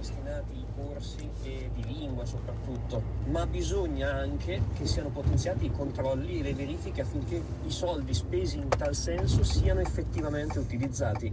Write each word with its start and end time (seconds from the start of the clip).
ripristinati 0.00 0.52
i 0.56 0.64
corsi 0.74 1.28
di 1.42 1.84
lingua 1.84 2.24
soprattutto, 2.24 3.02
ma 3.26 3.46
bisogna 3.46 4.12
anche 4.12 4.62
che 4.76 4.86
siano 4.86 5.10
potenziati 5.10 5.66
i 5.66 5.70
controlli 5.70 6.40
e 6.40 6.42
le 6.42 6.54
verifiche 6.54 7.02
affinché 7.02 7.42
i 7.66 7.70
soldi 7.70 8.14
spesi 8.14 8.56
in 8.56 8.68
tal 8.68 8.94
senso 8.94 9.44
siano 9.44 9.80
effettivamente 9.80 10.58
utilizzati. 10.58 11.30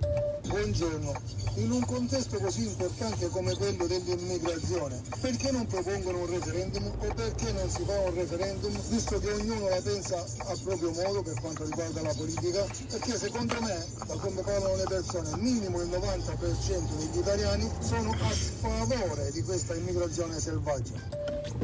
Buongiorno, 0.47 1.13
in 1.55 1.71
un 1.71 1.85
contesto 1.85 2.37
così 2.37 2.67
importante 2.67 3.27
come 3.29 3.55
quello 3.55 3.87
dell'immigrazione, 3.87 5.01
perché 5.21 5.51
non 5.51 5.65
propongono 5.65 6.19
un 6.19 6.29
referendum 6.29 6.85
o 6.85 7.13
perché 7.13 7.51
non 7.51 7.69
si 7.69 7.83
fa 7.83 7.99
un 7.99 8.13
referendum, 8.13 8.71
visto 8.89 9.19
che 9.19 9.31
ognuno 9.31 9.69
la 9.69 9.81
pensa 9.81 10.17
a 10.19 10.55
proprio 10.63 10.91
modo 10.91 11.21
per 11.21 11.39
quanto 11.39 11.63
riguarda 11.65 12.01
la 12.01 12.13
politica? 12.15 12.65
Perché 12.89 13.17
secondo 13.17 13.55
me, 13.61 13.85
da 14.05 14.15
come 14.15 14.41
parlano 14.41 14.75
le 14.75 14.85
persone, 14.87 15.29
minimo 15.37 15.81
il 15.81 15.89
90% 15.89 16.97
degli 16.97 17.19
italiani 17.19 17.69
sono 17.79 18.11
a 18.11 18.56
sfavore 18.57 19.29
di 19.31 19.43
questa 19.43 19.75
immigrazione 19.75 20.39
selvaggia. 20.39 20.95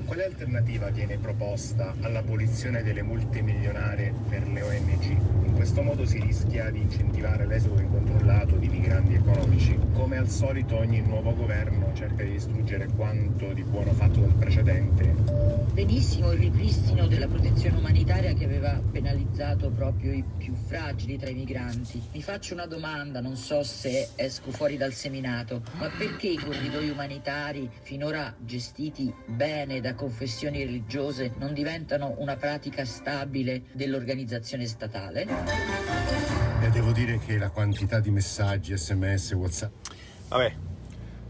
Quale 0.05 0.25
alternativa 0.25 0.89
viene 0.89 1.17
proposta 1.17 1.95
all'abolizione 2.01 2.83
delle 2.83 3.01
multe 3.01 3.41
milionarie 3.41 4.13
per 4.29 4.47
le 4.47 4.61
ONG? 4.61 5.03
In 5.43 5.53
questo 5.55 5.81
modo 5.81 6.05
si 6.05 6.19
rischia 6.19 6.69
di 6.69 6.81
incentivare 6.81 7.47
l'esodo 7.47 7.81
incontrollato 7.81 8.55
di 8.57 8.67
migranti 8.67 9.15
economici. 9.15 9.77
Come 9.93 10.17
al 10.17 10.29
solito 10.29 10.77
ogni 10.77 11.01
nuovo 11.01 11.33
governo 11.35 11.91
cerca 11.95 12.23
di 12.23 12.31
distruggere 12.31 12.87
quanto 12.95 13.53
di 13.53 13.63
buono 13.63 13.91
fatto 13.93 14.19
dal 14.19 14.33
precedente. 14.33 15.15
Benissimo 15.73 16.31
il 16.31 16.39
ripristino 16.39 17.07
della 17.07 17.27
protezione 17.27 17.77
umanitaria 17.77 18.33
che 18.33 18.45
aveva 18.45 18.79
penalizzato 18.91 19.69
proprio 19.69 20.11
i 20.13 20.23
più 20.37 20.53
fragili 20.53 21.17
tra 21.17 21.29
i 21.29 21.33
migranti. 21.33 22.01
Mi 22.11 22.21
faccio 22.21 22.53
una 22.53 22.65
domanda, 22.65 23.21
non 23.21 23.35
so 23.35 23.63
se 23.63 24.09
esco 24.15 24.51
fuori 24.51 24.77
dal 24.77 24.93
seminato, 24.93 25.61
ma 25.77 25.89
perché 25.97 26.27
i 26.27 26.37
corridoi 26.37 26.82
umanitari 26.89 27.69
finora 27.81 28.35
gestiti 28.39 29.13
bene 29.25 29.81
da 29.81 29.95
confessioni 29.95 30.63
religiose 30.63 31.33
non 31.37 31.53
diventano 31.53 32.15
una 32.17 32.35
pratica 32.35 32.85
stabile 32.85 33.63
dell'organizzazione 33.73 34.65
statale? 34.65 35.27
E 36.61 36.69
devo 36.69 36.91
dire 36.91 37.19
che 37.19 37.37
la 37.37 37.49
quantità 37.49 37.99
di 37.99 38.11
messaggi, 38.11 38.77
sms, 38.77 39.31
whatsapp... 39.33 39.73
Vabbè, 40.29 40.55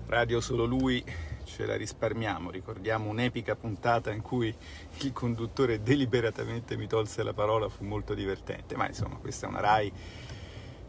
radio 0.07 0.39
solo 0.41 0.65
lui 0.65 1.03
ce 1.43 1.65
la 1.65 1.75
risparmiamo. 1.75 2.49
Ricordiamo 2.51 3.09
un'epica 3.09 3.55
puntata 3.55 4.11
in 4.11 4.21
cui 4.21 4.53
il 5.01 5.11
conduttore 5.11 5.81
deliberatamente 5.81 6.75
mi 6.77 6.87
tolse 6.87 7.23
la 7.23 7.33
parola, 7.33 7.69
fu 7.69 7.83
molto 7.83 8.13
divertente. 8.13 8.75
Ma 8.75 8.87
insomma, 8.87 9.15
questa 9.17 9.45
è 9.45 9.49
una 9.49 9.59
RAI 9.59 9.91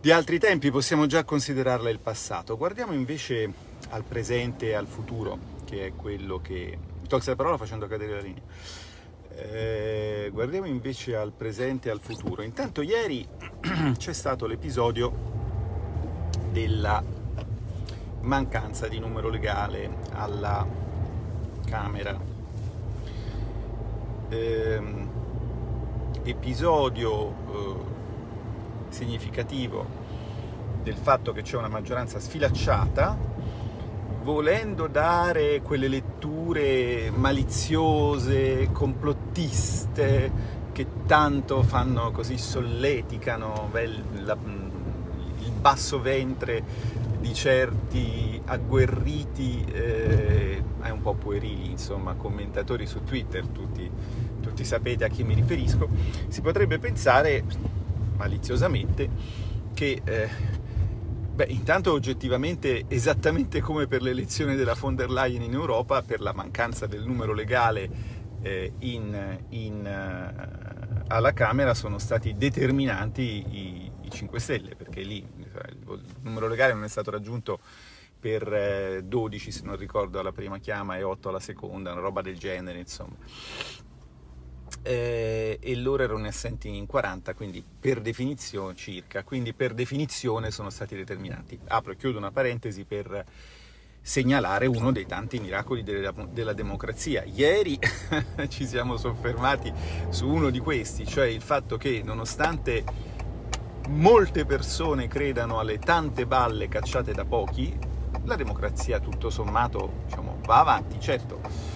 di 0.01 0.11
altri 0.11 0.39
tempi, 0.39 0.71
possiamo 0.71 1.07
già 1.07 1.25
considerarla 1.25 1.89
il 1.89 1.99
passato. 1.99 2.59
Guardiamo 2.59 2.93
invece 2.93 3.51
al 3.95 4.03
presente 4.03 4.71
e 4.71 4.75
al 4.75 4.89
futuro, 4.89 5.39
che 5.65 5.87
è 5.87 5.93
quello 5.95 6.41
che 6.41 6.77
tolse 7.07 7.31
la 7.31 7.37
parola 7.37 7.57
facendo 7.57 7.87
cadere 7.87 8.15
la 8.15 8.21
linea. 8.21 8.43
Eh, 9.37 10.31
guardiamo 10.33 10.67
invece 10.67 11.17
al 11.17 11.33
presente 11.33 11.89
e 11.89 11.93
al 11.93 12.01
futuro. 12.01 12.43
Intanto 12.43 12.83
ieri 12.83 13.27
c'è 13.97 14.13
stato 14.13 14.47
l'episodio 14.47 15.13
della 16.51 17.03
mancanza 18.21 18.89
di 18.89 18.99
numero 18.99 19.29
legale 19.29 19.89
alla 20.13 20.67
Camera. 21.65 22.19
Eh, 24.29 24.83
episodio 26.25 27.29
eh, 27.29 27.75
significativo 28.89 30.03
del 30.83 30.97
fatto 30.97 31.33
che 31.33 31.43
c'è 31.43 31.57
una 31.57 31.69
maggioranza 31.69 32.19
sfilacciata 32.19 33.34
volendo 34.25 34.87
dare 34.87 35.61
quelle 35.61 35.87
letture 35.87 37.11
maliziose, 37.15 38.71
complottiste, 38.73 40.63
che 40.73 40.87
tanto 41.07 41.63
fanno 41.63 42.11
così 42.11 42.39
solleticano 42.39 43.71
il 43.75 44.37
basso 45.61 46.01
ventre 46.01 46.63
di 47.21 47.35
certi 47.35 48.41
agguerriti 48.47 49.65
eh, 49.71 50.63
è 50.81 50.89
un 50.89 51.03
po' 51.03 51.15
puerili, 51.15 51.71
insomma, 51.71 52.15
commentatori 52.15 52.87
su 52.87 53.05
Twitter, 53.05 53.47
tutti, 53.47 53.89
tutti 54.41 54.65
sapete 54.65 55.05
a 55.05 55.09
chi 55.09 55.23
mi 55.23 55.35
riferisco, 55.35 55.87
si 56.29 56.41
potrebbe 56.41 56.79
pensare 56.79 57.45
maliziosamente 58.17 59.09
che 59.75 60.01
eh, 60.03 60.29
Beh, 61.35 61.47
intanto 61.47 61.91
oggettivamente, 61.91 62.85
esattamente 62.87 63.61
come 63.61 63.89
per 63.89 64.03
l'elezione 64.03 64.55
della 64.55 64.75
von 64.75 64.95
der 64.95 65.11
Leyen 65.11 65.43
in 65.43 65.53
Europa, 65.53 66.01
per 66.01 66.21
la 66.21 66.33
mancanza 66.33 66.87
del 66.87 67.05
numero 67.05 67.33
legale 67.33 67.91
eh, 68.41 68.73
in, 68.79 69.41
in, 69.49 69.81
uh, 69.85 71.03
alla 71.09 71.33
Camera 71.33 71.75
sono 71.75 71.99
stati 71.99 72.35
determinanti 72.35 73.45
i, 73.51 73.91
i, 74.03 74.11
5 74.13 74.39
Stelle, 74.39 74.77
perché 74.77 75.03
lì 75.03 75.27
il 75.27 76.15
numero 76.21 76.47
legale 76.47 76.73
non 76.73 76.85
è 76.85 76.89
stato 76.89 77.11
raggiunto 77.11 77.59
per 78.21 78.55
eh, 78.55 79.03
12, 79.03 79.51
se 79.51 79.65
non 79.65 79.75
ricordo, 79.75 80.21
alla 80.21 80.31
prima 80.31 80.59
chiama 80.59 80.97
e 80.99 81.03
8 81.03 81.31
alla 81.31 81.41
seconda, 81.41 81.91
una 81.91 82.01
roba 82.01 82.23
del 82.23 82.39
genere, 82.39 82.79
insomma 82.79 83.17
eh, 84.85 85.59
e 85.61 85.77
loro 85.77 86.03
erano 86.03 86.27
assenti 86.27 86.69
in 86.77 86.87
40, 86.87 87.33
quindi 87.33 87.65
per 87.81 88.03
definizione 88.03 88.75
circa, 88.77 89.25
quindi 89.25 89.55
per 89.55 89.73
definizione 89.73 90.51
sono 90.51 90.69
stati 90.69 90.95
determinati. 90.95 91.59
Apro 91.69 91.93
e 91.93 91.97
chiudo 91.97 92.19
una 92.19 92.31
parentesi 92.31 92.85
per 92.85 93.25
segnalare 94.03 94.67
uno 94.67 94.93
dei 94.93 95.07
tanti 95.07 95.41
miracoli 95.41 95.83
della, 95.83 96.13
della 96.31 96.53
democrazia. 96.53 97.25
Ieri 97.25 97.79
ci 98.49 98.67
siamo 98.67 98.99
soffermati 98.99 99.73
su 100.11 100.29
uno 100.29 100.51
di 100.51 100.59
questi, 100.59 101.07
cioè 101.07 101.27
il 101.27 101.41
fatto 101.41 101.79
che 101.79 102.03
nonostante 102.05 102.85
molte 103.89 104.45
persone 104.45 105.09
credano 105.09 105.59
alle 105.59 105.79
tante 105.79 106.27
balle 106.27 106.69
cacciate 106.69 107.13
da 107.13 107.25
pochi, 107.25 107.75
la 108.25 108.37
democrazia 108.37 109.01
tutto 109.01 109.31
sommato 109.31 110.03
diciamo, 110.05 110.41
va 110.45 110.61
avanti, 110.61 111.01
certo 111.01 111.74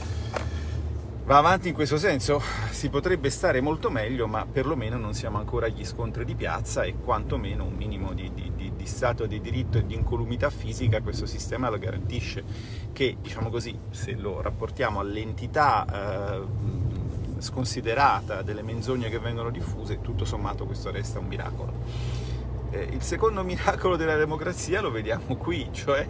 va 1.28 1.36
avanti 1.36 1.68
in 1.68 1.74
questo 1.74 1.98
senso. 1.98 2.40
Si 2.70 2.88
potrebbe 2.88 3.28
stare 3.28 3.60
molto 3.60 3.90
meglio, 3.90 4.26
ma 4.26 4.46
perlomeno 4.50 4.96
non 4.96 5.12
siamo 5.12 5.36
ancora 5.36 5.66
agli 5.66 5.84
scontri 5.84 6.24
di 6.24 6.34
piazza 6.34 6.84
e 6.84 6.94
quantomeno 6.94 7.64
un 7.64 7.74
minimo 7.74 8.14
di, 8.14 8.32
di, 8.32 8.50
di, 8.56 8.72
di 8.74 8.86
stato 8.86 9.26
di 9.26 9.38
diritto 9.38 9.76
e 9.76 9.84
di 9.84 9.94
incolumità 9.94 10.48
fisica 10.48 11.02
questo 11.02 11.26
sistema 11.26 11.68
lo 11.68 11.78
garantisce. 11.78 12.42
Che, 12.94 13.18
diciamo 13.20 13.50
così, 13.50 13.78
se 13.90 14.14
lo 14.14 14.40
rapportiamo 14.40 15.00
all'entità 15.00 15.84
eh, 16.40 17.42
sconsiderata 17.42 18.40
delle 18.40 18.62
menzogne 18.62 19.10
che 19.10 19.18
vengono 19.18 19.50
diffuse, 19.50 20.00
tutto 20.00 20.24
sommato 20.24 20.64
questo 20.64 20.90
resta 20.90 21.18
un 21.18 21.26
miracolo. 21.26 21.74
Eh, 22.70 22.88
il 22.90 23.02
secondo 23.02 23.44
miracolo 23.44 23.96
della 23.96 24.16
democrazia 24.16 24.80
lo 24.80 24.90
vediamo 24.90 25.36
qui, 25.36 25.68
cioè 25.72 26.08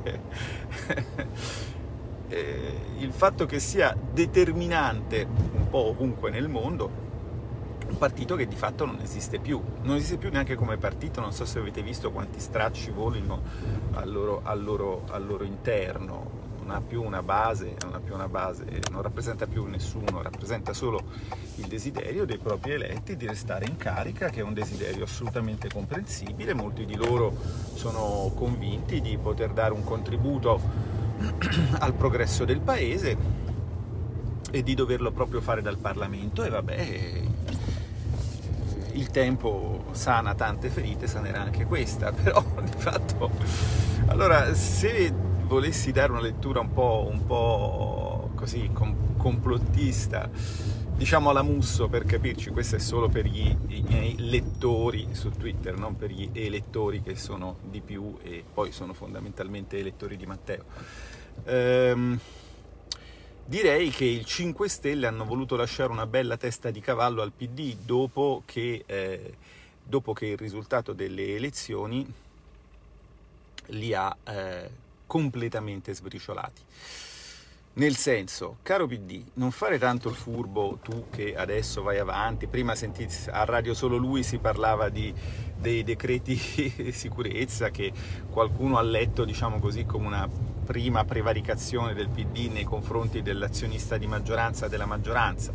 eh, 2.29 2.73
il 2.99 3.13
fatto 3.13 3.47
che 3.47 3.59
sia 3.59 3.97
determinante 4.13 5.27
un 5.27 5.69
po' 5.69 5.89
ovunque 5.89 6.31
nel 6.31 6.49
mondo 6.49 7.07
un 7.89 7.97
partito 7.97 8.37
che 8.37 8.47
di 8.47 8.55
fatto 8.55 8.85
non 8.85 8.99
esiste 9.01 9.39
più, 9.39 9.61
non 9.83 9.97
esiste 9.97 10.19
più 10.19 10.31
neanche 10.31 10.57
come 10.57 10.77
partito, 10.77 11.21
non 11.21 11.33
so 11.33 11.47
se 11.47 11.59
avete 11.59 11.83
visto 11.83 12.11
quanti 12.11 12.39
stracci 12.39 12.91
volino 12.91 13.41
al 13.95 14.13
loro, 14.13 14.43
al 14.45 14.63
loro, 14.63 15.05
al 15.09 15.27
loro 15.27 15.45
interno, 15.45 16.47
non 16.61 16.77
ha 16.77 16.81
più 16.83 17.03
una 17.03 17.23
base, 17.23 17.77
non 17.83 17.95
ha 17.95 17.99
più 17.99 18.13
una 18.13 18.29
base, 18.29 18.67
non 18.91 19.01
rappresenta 19.01 19.47
più 19.47 19.65
nessuno, 19.65 20.21
rappresenta 20.21 20.75
solo 20.75 21.01
il 21.55 21.67
desiderio 21.67 22.27
dei 22.27 22.37
propri 22.37 22.73
eletti 22.73 23.17
di 23.17 23.27
restare 23.27 23.65
in 23.65 23.79
carica, 23.79 24.29
che 24.29 24.41
è 24.41 24.43
un 24.43 24.53
desiderio 24.53 25.05
assolutamente 25.05 25.71
comprensibile, 25.73 26.53
molti 26.53 26.85
di 26.85 26.95
loro 26.95 27.35
sono 27.73 28.31
convinti 28.35 29.01
di 29.01 29.17
poter 29.17 29.53
dare 29.53 29.73
un 29.73 29.83
contributo 29.83 30.61
al 31.79 31.95
progresso 31.95 32.45
del 32.45 32.61
paese 32.61 33.17
e 34.51 34.63
di 34.63 34.75
doverlo 34.75 35.11
proprio 35.11 35.41
fare 35.41 35.63
dal 35.63 35.79
Parlamento. 35.79 36.45
E 36.45 36.49
vabbè 36.49 37.23
il 38.93 39.11
tempo 39.11 39.87
sana 39.93 40.35
tante 40.35 40.71
ferite, 40.71 41.07
sanerà 41.07 41.41
anche 41.41 41.65
questa, 41.65 42.11
però 42.13 42.45
di 42.63 42.73
fatto 42.77 43.31
allora 44.09 44.55
se 44.55 45.13
volessi 45.45 45.93
dare 45.93 46.13
una 46.13 46.21
lettura 46.21 46.61
un 46.61 46.73
po', 46.73 47.09
un 47.11 47.27
po 47.27 48.31
così 48.35 48.71
com- 48.73 49.17
complottista 49.17 50.31
diciamo 50.99 51.31
alla 51.31 51.43
Musso 51.43 51.87
per 51.87 52.05
capirci, 52.05 52.51
questo 52.51 52.75
è 52.75 52.81
solo 52.81 53.09
per 53.09 53.25
gli, 53.25 53.47
i 53.69 53.83
miei 53.87 54.17
lettori 54.19 55.11
su 55.13 55.31
Twitter, 55.31 55.79
non 55.79 55.97
per 55.97 56.11
gli 56.11 56.29
elettori 56.33 57.03
che 57.03 57.15
sono 57.15 57.59
di 57.63 57.81
più 57.81 58.19
e 58.21 58.43
poi 58.53 58.73
sono 58.73 58.93
fondamentalmente 58.95 59.79
elettori 59.79 60.17
di 60.17 60.27
Matteo. 60.27 60.65
Ehm, 61.45 62.19
direi 63.45 63.91
che 63.91 64.07
i 64.07 64.25
5 64.25 64.69
Stelle 64.69 65.07
hanno 65.07 65.25
voluto 65.25 65.55
lasciare 65.55 65.93
una 65.93 66.07
bella 66.07 66.37
testa 66.37 66.73
di 66.73 66.81
cavallo 66.81 67.23
al 67.23 67.31
PD 67.31 67.77
dopo 67.85 68.43
che, 68.45 68.83
eh, 68.85 69.35
dopo 69.81 70.13
che 70.13 70.27
il 70.27 70.37
risultato 70.37 70.95
delle 70.95 71.37
elezioni 71.37 72.13
li 73.67 73.95
ha 73.95 74.17
eh, 74.25 74.71
completamente 75.07 75.95
sbriciolati. 75.95 76.63
Nel 77.79 77.95
senso, 77.95 78.57
caro 78.63 78.89
PD, 78.89 79.23
non 79.35 79.53
fare 79.53 79.79
tanto 79.79 80.09
il 80.09 80.17
furbo 80.17 80.81
tu 80.83 81.07
che 81.11 81.37
adesso 81.37 81.81
vai 81.81 82.01
avanti. 82.01 82.49
Prima 82.49 82.75
sentite 82.75 83.31
a 83.31 83.45
Radio 83.45 83.73
Solo 83.73 83.97
Lui 83.97 84.25
si 84.25 84.39
parlava 84.39 84.89
di, 84.89 85.15
dei 85.57 85.85
decreti 85.85 86.35
sicurezza 86.91 87.71
che 87.71 87.93
qualcuno 88.31 88.79
ha 88.79 88.83
letto, 88.83 89.25
diciamo 89.25 89.61
così, 89.61 89.87
come 89.87 90.09
una 90.09 90.29
prima 90.65 91.05
prevaricazione 91.05 91.95
del 91.95 92.09
PD 92.09 92.51
nei 92.51 92.65
confronti 92.65 93.23
dell'azionista 93.23 93.97
di 93.97 94.09
maggioranza 94.09 94.67
della 94.67 94.85
maggioranza 94.85 95.53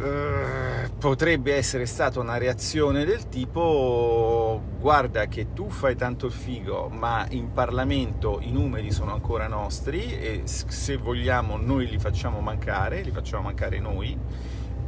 eh, 0.00 0.90
potrebbe 0.98 1.54
essere 1.54 1.84
stata 1.86 2.20
una 2.20 2.38
reazione 2.38 3.04
del 3.04 3.28
tipo 3.28 4.62
guarda 4.78 5.26
che 5.26 5.52
tu 5.52 5.70
fai 5.70 5.96
tanto 5.96 6.26
il 6.26 6.32
figo 6.32 6.88
ma 6.88 7.26
in 7.30 7.52
Parlamento 7.52 8.38
i 8.40 8.52
numeri 8.52 8.92
sono 8.92 9.12
ancora 9.12 9.48
nostri 9.48 10.16
e 10.18 10.42
se 10.44 10.96
vogliamo 10.96 11.56
noi 11.56 11.88
li 11.88 11.98
facciamo 11.98 12.40
mancare, 12.40 13.02
li 13.02 13.10
facciamo 13.10 13.42
mancare 13.42 13.80
noi 13.80 14.16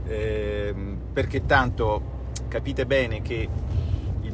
eh, 0.06 0.74
perché 1.12 1.44
tanto 1.44 2.18
capite 2.48 2.86
bene 2.86 3.20
che 3.20 3.48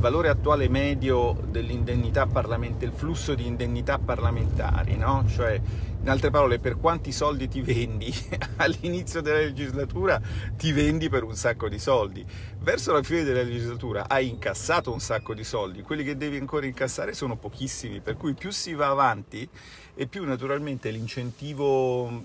valore 0.06 0.29
attuale 0.29 0.69
medio 0.69 1.37
dell'indennità 1.49 2.26
parlamentare, 2.26 2.87
il 2.87 2.93
flusso 2.93 3.35
di 3.35 3.44
indennità 3.44 3.99
parlamentari, 3.99 4.97
no? 4.97 5.25
cioè 5.29 5.61
in 6.00 6.08
altre 6.08 6.31
parole, 6.31 6.61
per 6.61 6.79
quanti 6.79 7.11
soldi 7.11 7.49
ti 7.49 7.61
vendi 7.61 8.14
all'inizio 8.58 9.20
della 9.20 9.38
legislatura, 9.38 10.20
ti 10.56 10.70
vendi 10.70 11.08
per 11.08 11.25
un 11.25 11.35
sacco 11.35 11.69
di 11.69 11.81
soldi. 11.81 12.25
Verso 12.61 12.93
la 12.93 13.03
fine 13.03 13.25
della 13.25 13.43
legislatura 13.43 14.08
hai 14.08 14.29
incassato 14.29 14.93
un 14.93 15.00
sacco 15.00 15.35
di 15.35 15.43
soldi, 15.43 15.82
quelli 15.82 16.05
che 16.05 16.17
devi 16.17 16.37
ancora 16.37 16.67
incassare 16.67 17.12
sono 17.12 17.35
pochissimi, 17.35 17.99
per 17.99 18.17
cui 18.17 18.35
più 18.35 18.53
si 18.53 18.75
va 18.75 18.87
avanti 18.87 19.49
e 19.97 20.06
più 20.06 20.25
naturalmente 20.25 20.88
l'incentivo 20.91 22.23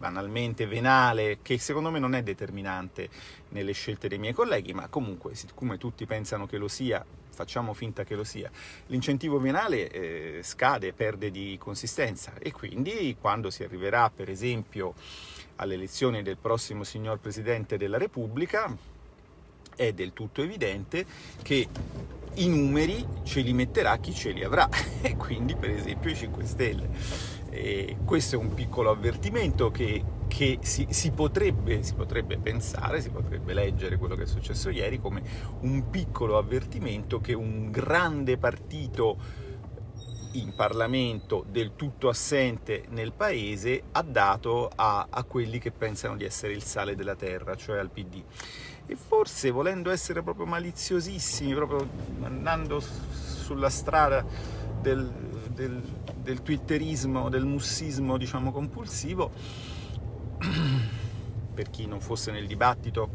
banalmente 0.00 0.66
venale, 0.66 1.40
che 1.42 1.58
secondo 1.58 1.90
me 1.90 1.98
non 1.98 2.14
è 2.14 2.22
determinante 2.22 3.10
nelle 3.50 3.72
scelte 3.72 4.08
dei 4.08 4.18
miei 4.18 4.32
colleghi, 4.32 4.72
ma 4.72 4.88
comunque, 4.88 5.34
siccome 5.34 5.76
tutti 5.76 6.06
pensano 6.06 6.46
che 6.46 6.56
lo 6.56 6.68
sia, 6.68 7.04
facciamo 7.28 7.74
finta 7.74 8.02
che 8.02 8.14
lo 8.14 8.24
sia, 8.24 8.50
l'incentivo 8.86 9.38
venale 9.38 9.90
eh, 9.90 10.40
scade, 10.42 10.94
perde 10.94 11.30
di 11.30 11.58
consistenza 11.60 12.32
e 12.38 12.50
quindi 12.50 13.14
quando 13.20 13.50
si 13.50 13.62
arriverà 13.62 14.10
per 14.10 14.30
esempio 14.30 14.94
alle 15.56 15.74
elezioni 15.74 16.22
del 16.22 16.38
prossimo 16.38 16.82
signor 16.82 17.18
Presidente 17.18 17.76
della 17.76 17.98
Repubblica 17.98 18.74
è 19.76 19.92
del 19.92 20.14
tutto 20.14 20.42
evidente 20.42 21.04
che 21.42 21.68
i 22.34 22.48
numeri 22.48 23.06
ce 23.24 23.40
li 23.40 23.52
metterà 23.52 23.98
chi 23.98 24.14
ce 24.14 24.30
li 24.30 24.42
avrà 24.42 24.66
e 25.02 25.14
quindi 25.16 25.54
per 25.56 25.70
esempio 25.70 26.10
i 26.10 26.16
5 26.16 26.44
Stelle. 26.46 27.39
E 27.50 27.96
questo 28.04 28.36
è 28.36 28.38
un 28.38 28.54
piccolo 28.54 28.90
avvertimento 28.90 29.70
che, 29.70 30.02
che 30.28 30.58
si, 30.62 30.86
si, 30.90 31.10
potrebbe, 31.10 31.82
si, 31.82 31.94
potrebbe, 31.94 32.38
pensare, 32.38 33.00
si 33.00 33.10
potrebbe 33.10 33.52
leggere 33.52 33.96
quello 33.96 34.14
che 34.14 34.22
è 34.22 34.26
successo 34.26 34.70
ieri 34.70 35.00
come 35.00 35.22
un 35.60 35.90
piccolo 35.90 36.38
avvertimento 36.38 37.20
che 37.20 37.34
un 37.34 37.70
grande 37.70 38.38
partito 38.38 39.48
in 40.32 40.54
Parlamento 40.54 41.44
del 41.48 41.74
tutto 41.74 42.08
assente 42.08 42.84
nel 42.90 43.12
paese 43.12 43.82
ha 43.92 44.02
dato 44.02 44.70
a, 44.74 45.08
a 45.10 45.24
quelli 45.24 45.58
che 45.58 45.72
pensano 45.72 46.16
di 46.16 46.24
essere 46.24 46.52
il 46.52 46.62
sale 46.62 46.94
della 46.94 47.16
terra, 47.16 47.56
cioè 47.56 47.78
al 47.78 47.90
PD. 47.90 48.22
E 48.86 48.96
forse 48.96 49.50
volendo 49.50 49.90
essere 49.90 50.22
proprio 50.22 50.46
maliziosissimi, 50.46 51.54
proprio 51.54 51.88
andando 52.22 52.80
sulla 52.80 53.70
strada 53.70 54.24
del, 54.80 55.10
del, 55.54 55.82
del 56.22 56.42
twitterismo, 56.42 57.28
del 57.28 57.44
mussismo 57.44 58.16
diciamo 58.16 58.52
compulsivo, 58.52 59.30
per 61.54 61.70
chi 61.70 61.86
non 61.86 62.00
fosse 62.00 62.30
nel 62.30 62.46
dibattito, 62.46 63.08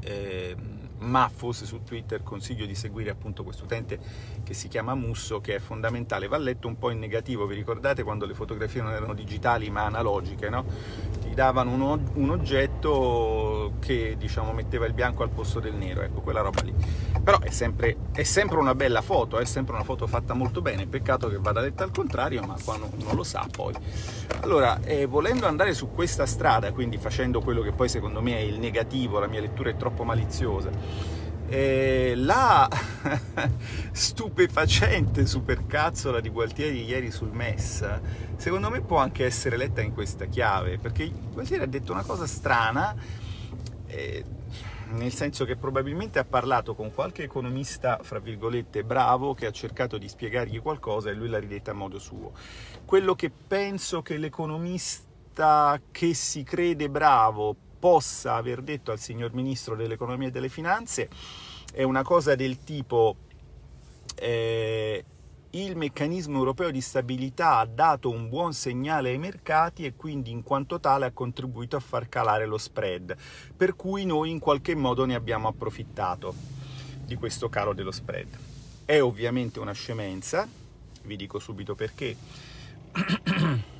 eh, 0.00 0.56
ma 1.04 1.30
fosse 1.32 1.66
su 1.66 1.82
Twitter, 1.82 2.22
consiglio 2.22 2.66
di 2.66 2.74
seguire 2.74 3.10
appunto 3.10 3.42
questo 3.44 3.64
utente 3.64 3.98
che 4.42 4.54
si 4.54 4.68
chiama 4.68 4.94
Musso, 4.94 5.40
che 5.40 5.56
è 5.56 5.58
fondamentale. 5.58 6.28
Va 6.28 6.38
letto 6.38 6.68
un 6.68 6.78
po' 6.78 6.90
in 6.90 6.98
negativo, 6.98 7.46
vi 7.46 7.54
ricordate 7.54 8.02
quando 8.02 8.26
le 8.26 8.34
fotografie 8.34 8.82
non 8.82 8.92
erano 8.92 9.14
digitali 9.14 9.70
ma 9.70 9.84
analogiche, 9.84 10.48
no? 10.48 10.64
Ti 11.20 11.34
davano 11.34 11.72
un, 11.72 12.00
un 12.14 12.30
oggetto 12.30 13.74
che 13.80 14.16
diciamo 14.18 14.52
metteva 14.52 14.86
il 14.86 14.94
bianco 14.94 15.22
al 15.22 15.30
posto 15.30 15.60
del 15.60 15.74
nero, 15.74 16.02
ecco 16.02 16.20
quella 16.20 16.40
roba 16.40 16.62
lì. 16.62 16.74
Però 17.24 17.40
è 17.40 17.48
sempre, 17.48 17.96
è 18.12 18.22
sempre 18.22 18.58
una 18.58 18.74
bella 18.74 19.00
foto, 19.00 19.38
è 19.38 19.46
sempre 19.46 19.74
una 19.74 19.82
foto 19.82 20.06
fatta 20.06 20.34
molto 20.34 20.60
bene, 20.60 20.86
peccato 20.86 21.28
che 21.28 21.38
vada 21.38 21.62
detta 21.62 21.82
al 21.82 21.90
contrario, 21.90 22.42
ma 22.42 22.54
qua 22.62 22.76
non, 22.76 22.90
non 22.98 23.16
lo 23.16 23.24
sa 23.24 23.46
poi. 23.50 23.72
Allora, 24.42 24.78
eh, 24.82 25.06
volendo 25.06 25.46
andare 25.46 25.72
su 25.72 25.90
questa 25.90 26.26
strada, 26.26 26.70
quindi 26.72 26.98
facendo 26.98 27.40
quello 27.40 27.62
che 27.62 27.72
poi 27.72 27.88
secondo 27.88 28.20
me 28.20 28.36
è 28.36 28.40
il 28.40 28.58
negativo, 28.58 29.18
la 29.18 29.26
mia 29.26 29.40
lettura 29.40 29.70
è 29.70 29.76
troppo 29.76 30.04
maliziosa, 30.04 30.68
eh, 31.48 32.12
la 32.14 32.68
stupefacente 33.90 35.24
supercazzola 35.24 36.20
di 36.20 36.28
Gualtieri 36.28 36.84
ieri 36.84 37.10
sul 37.10 37.30
MES, 37.32 37.88
secondo 38.36 38.68
me 38.68 38.82
può 38.82 38.98
anche 38.98 39.24
essere 39.24 39.56
letta 39.56 39.80
in 39.80 39.94
questa 39.94 40.26
chiave, 40.26 40.76
perché 40.76 41.10
Gualtieri 41.32 41.62
ha 41.62 41.66
detto 41.66 41.92
una 41.92 42.02
cosa 42.02 42.26
strana, 42.26 42.94
eh, 43.86 44.24
nel 44.94 45.12
senso 45.12 45.44
che 45.44 45.56
probabilmente 45.56 46.18
ha 46.18 46.24
parlato 46.24 46.74
con 46.74 46.92
qualche 46.92 47.24
economista, 47.24 47.98
fra 48.02 48.18
virgolette, 48.18 48.84
bravo, 48.84 49.34
che 49.34 49.46
ha 49.46 49.50
cercato 49.50 49.98
di 49.98 50.08
spiegargli 50.08 50.60
qualcosa 50.60 51.10
e 51.10 51.14
lui 51.14 51.28
l'ha 51.28 51.38
ridetta 51.38 51.72
a 51.72 51.74
modo 51.74 51.98
suo. 51.98 52.32
Quello 52.84 53.14
che 53.14 53.30
penso 53.30 54.02
che 54.02 54.16
l'economista 54.16 55.80
che 55.90 56.14
si 56.14 56.42
crede 56.42 56.88
bravo 56.88 57.54
possa 57.78 58.36
aver 58.36 58.62
detto 58.62 58.92
al 58.92 58.98
signor 58.98 59.32
Ministro 59.34 59.76
dell'Economia 59.76 60.28
e 60.28 60.30
delle 60.30 60.48
Finanze 60.48 61.08
è 61.72 61.82
una 61.82 62.02
cosa 62.02 62.34
del 62.34 62.60
tipo 62.60 63.16
eh, 64.16 65.04
il 65.54 65.76
meccanismo 65.76 66.38
europeo 66.38 66.70
di 66.72 66.80
stabilità 66.80 67.58
ha 67.58 67.66
dato 67.66 68.10
un 68.10 68.28
buon 68.28 68.52
segnale 68.52 69.10
ai 69.10 69.18
mercati 69.18 69.84
e 69.84 69.94
quindi 69.94 70.32
in 70.32 70.42
quanto 70.42 70.80
tale 70.80 71.06
ha 71.06 71.12
contribuito 71.12 71.76
a 71.76 71.80
far 71.80 72.08
calare 72.08 72.44
lo 72.44 72.58
spread, 72.58 73.14
per 73.56 73.76
cui 73.76 74.04
noi 74.04 74.30
in 74.30 74.40
qualche 74.40 74.74
modo 74.74 75.04
ne 75.04 75.14
abbiamo 75.14 75.46
approfittato 75.46 76.34
di 77.04 77.14
questo 77.14 77.48
calo 77.48 77.72
dello 77.72 77.92
spread. 77.92 78.26
È 78.84 79.00
ovviamente 79.00 79.60
una 79.60 79.72
scemenza, 79.72 80.48
vi 81.02 81.16
dico 81.16 81.38
subito 81.38 81.74
perché. 81.74 82.16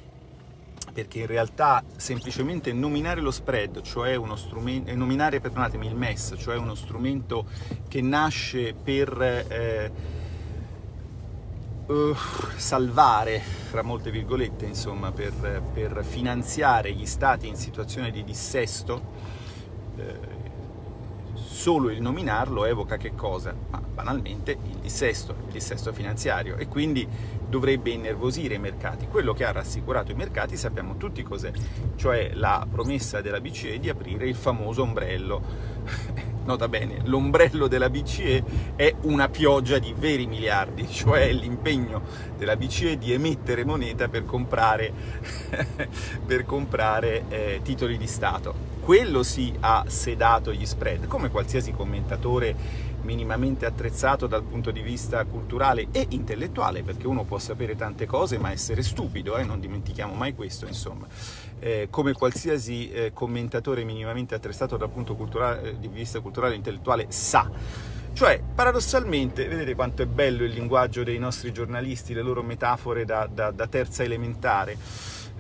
perché 0.93 1.19
in 1.19 1.27
realtà 1.27 1.83
semplicemente 1.97 2.73
nominare 2.73 3.21
lo 3.21 3.33
spread, 3.33 3.83
cioè 3.83 4.15
uno 4.15 4.37
strumento, 4.37 4.91
eh, 4.91 4.95
nominare, 4.95 5.41
perdonatemi, 5.41 5.89
il 5.89 5.97
MES, 5.97 6.35
cioè 6.39 6.57
uno 6.57 6.77
strumento 6.77 7.47
che 7.89 8.01
nasce 8.01 8.75
per 8.75 9.21
eh, 9.21 10.23
uh, 11.87 12.15
salvare, 12.57 13.41
fra 13.41 13.83
molte 13.83 14.11
virgolette, 14.11 14.65
insomma, 14.65 15.13
per, 15.13 15.33
per, 15.73 16.05
finanziare 16.05 16.93
gli 16.93 17.07
stati 17.07 17.47
in 17.47 17.57
situazione 17.57 18.11
di 18.11 18.25
dissesto, 18.25 19.03
eh, 19.97 20.43
solo 21.35 21.91
il 21.91 22.01
nominarlo 22.01 22.65
evoca 22.65 22.97
che 22.97 23.15
cosa? 23.15 23.55
Ma 23.71 23.81
banalmente 23.81 24.53
il 24.53 24.79
dissesto, 24.79 25.35
il 25.47 25.53
dissesto 25.53 25.93
finanziario 25.93 26.57
e 26.57 26.67
quindi 26.67 27.09
dovrebbe 27.49 27.91
innervosire 27.91 28.55
i 28.55 28.59
mercati. 28.59 29.07
Quello 29.07 29.33
che 29.33 29.45
ha 29.45 29.53
rassicurato 29.53 30.11
i 30.11 30.15
mercati 30.15 30.57
sappiamo 30.57 30.97
tutti 30.97 31.23
cos'è, 31.23 31.53
cioè 31.97 32.33
la 32.35 32.67
promessa 32.69 33.21
della 33.21 33.41
BCE 33.41 33.79
di 33.79 33.89
aprire 33.89 34.27
il 34.27 34.35
famoso 34.35 34.83
ombrello. 34.83 35.73
Nota 36.45 36.69
bene, 36.69 36.99
l'ombrello 37.05 37.69
della 37.69 37.89
BCE 37.89 38.45
è 38.77 38.95
una 39.03 39.31
pioggia 39.31 39.79
di 39.79 39.95
veri 39.97 40.27
miliardi, 40.27 40.87
cioè 40.93 41.33
l'impegno 41.33 42.03
della 42.37 42.57
BCE 42.57 42.99
di 42.99 43.13
emettere 43.13 43.65
moneta 43.65 44.09
per 44.09 44.27
comprare, 44.27 44.93
per 46.27 46.45
comprare 46.45 47.25
eh, 47.29 47.61
titoli 47.63 47.97
di 47.97 48.07
Stato. 48.07 48.73
Quello 48.81 49.23
sì 49.23 49.55
ha 49.61 49.85
sedato 49.87 50.53
gli 50.53 50.67
spread, 50.67 51.07
come 51.07 51.31
qualsiasi 51.31 51.73
commentatore 51.73 52.55
minimamente 53.05 53.67
attrezzato 53.67 54.27
dal 54.27 54.43
punto 54.43 54.71
di 54.71 54.81
vista 54.81 55.25
culturale 55.25 55.89
e 55.93 56.07
intellettuale, 56.11 56.83
perché 56.83 57.07
uno 57.07 57.25
può 57.25 57.39
sapere 57.39 57.77
tante 57.77 58.07
cose 58.07 58.39
ma 58.39 58.51
essere 58.51 58.83
stupido, 58.83 59.37
eh? 59.37 59.45
non 59.45 59.61
dimentichiamo 59.61 60.15
mai 60.15 60.35
questo, 60.35 60.67
insomma. 60.67 61.07
Eh, 61.61 61.89
come 61.91 62.13
qualsiasi 62.13 62.91
eh, 62.91 63.13
commentatore 63.13 63.85
minimamente 63.85 64.35
attrezzato 64.35 64.77
dal 64.77 64.91
punto 64.91 65.17
eh, 65.63 65.79
di 65.79 65.89
vista 65.89 66.21
culturale 66.21 66.55
e 66.55 66.57
intellettuale 66.57 67.07
sa. 67.09 67.49
Cioè, 68.13 68.41
paradossalmente, 68.55 69.49
vedete 69.49 69.75
quanto 69.75 70.03
è 70.03 70.07
bello 70.07 70.45
il 70.45 70.53
linguaggio 70.53 71.03
dei 71.03 71.19
nostri 71.19 71.53
giornalisti, 71.53 72.15
le 72.15 72.23
loro 72.23 72.43
metafore 72.43 73.05
da, 73.05 73.29
da, 73.31 73.51
da 73.51 73.67
terza 73.67 74.05
elementare. 74.05 74.77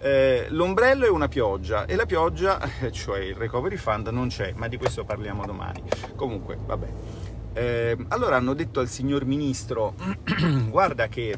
Eh, 0.00 0.46
l'ombrello 0.50 1.06
è 1.06 1.08
una 1.08 1.28
pioggia 1.28 1.86
e 1.86 1.94
la 1.94 2.04
pioggia, 2.04 2.60
cioè 2.90 3.20
il 3.20 3.36
recovery 3.36 3.76
fund, 3.76 4.08
non 4.08 4.28
c'è, 4.28 4.52
ma 4.56 4.66
di 4.66 4.76
questo 4.76 5.04
parliamo 5.04 5.46
domani. 5.46 5.82
Comunque, 6.16 6.58
vabbè. 6.62 7.13
Eh, 7.54 7.96
allora 8.08 8.36
hanno 8.36 8.52
detto 8.52 8.80
al 8.80 8.88
signor 8.88 9.24
ministro, 9.24 9.94
guarda 10.68 11.06
che 11.06 11.36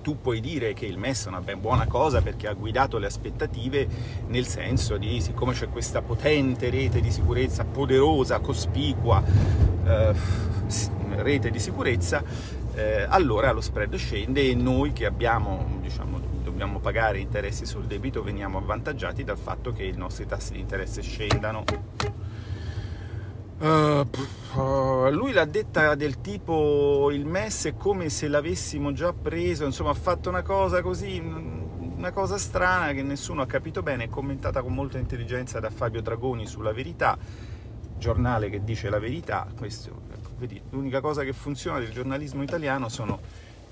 tu 0.00 0.20
puoi 0.20 0.40
dire 0.40 0.72
che 0.72 0.86
il 0.86 0.98
MES 0.98 1.26
è 1.26 1.28
una 1.28 1.40
ben 1.40 1.60
buona 1.60 1.86
cosa 1.86 2.20
perché 2.22 2.48
ha 2.48 2.54
guidato 2.54 2.98
le 2.98 3.06
aspettative 3.06 3.86
nel 4.28 4.46
senso 4.46 4.96
di 4.96 5.20
siccome 5.20 5.52
c'è 5.52 5.68
questa 5.68 6.02
potente 6.02 6.70
rete 6.70 7.00
di 7.00 7.10
sicurezza, 7.10 7.64
poderosa, 7.64 8.40
cospicua 8.40 9.22
eh, 9.84 10.14
rete 11.16 11.50
di 11.50 11.58
sicurezza, 11.58 12.22
eh, 12.74 13.06
allora 13.08 13.52
lo 13.52 13.60
spread 13.60 13.94
scende 13.96 14.48
e 14.48 14.54
noi 14.54 14.92
che 14.92 15.04
abbiamo, 15.04 15.78
diciamo, 15.80 16.20
dobbiamo 16.42 16.78
pagare 16.78 17.18
interessi 17.18 17.66
sul 17.66 17.84
debito 17.84 18.22
veniamo 18.22 18.58
avvantaggiati 18.58 19.24
dal 19.24 19.38
fatto 19.38 19.72
che 19.72 19.84
i 19.84 19.92
nostri 19.92 20.26
tassi 20.26 20.54
di 20.54 20.60
interesse 20.60 21.02
scendano. 21.02 21.64
Uh, 23.62 24.04
uh, 24.58 25.08
lui 25.10 25.30
l'ha 25.30 25.44
detta 25.44 25.94
del 25.94 26.20
tipo 26.20 27.12
il 27.12 27.24
MES 27.24 27.66
è 27.66 27.76
come 27.76 28.08
se 28.08 28.26
l'avessimo 28.26 28.92
già 28.92 29.12
preso, 29.12 29.64
insomma 29.64 29.90
ha 29.90 29.94
fatto 29.94 30.28
una 30.28 30.42
cosa 30.42 30.82
così, 30.82 31.20
una 31.20 32.10
cosa 32.10 32.38
strana 32.38 32.90
che 32.92 33.02
nessuno 33.02 33.40
ha 33.40 33.46
capito 33.46 33.80
bene, 33.80 34.04
è 34.04 34.08
commentata 34.08 34.62
con 34.62 34.74
molta 34.74 34.98
intelligenza 34.98 35.60
da 35.60 35.70
Fabio 35.70 36.02
Dragoni 36.02 36.44
sulla 36.44 36.72
verità, 36.72 37.16
giornale 37.98 38.50
che 38.50 38.64
dice 38.64 38.90
la 38.90 38.98
verità, 38.98 39.46
questo, 39.56 39.96
ecco, 40.12 40.60
l'unica 40.70 41.00
cosa 41.00 41.22
che 41.22 41.32
funziona 41.32 41.78
del 41.78 41.92
giornalismo 41.92 42.42
italiano 42.42 42.88
sono 42.88 43.20